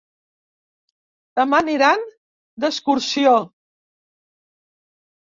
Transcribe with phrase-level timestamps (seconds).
[1.39, 2.05] Demà aniran
[2.65, 3.35] d'excursió.